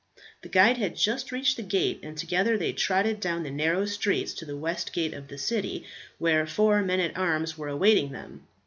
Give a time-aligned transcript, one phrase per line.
[0.41, 4.33] The guide had just reached the gate, and together they trotted down the narrow streets
[4.33, 5.85] to the west gate of the city,
[6.17, 8.47] where four men at arms were awaiting them.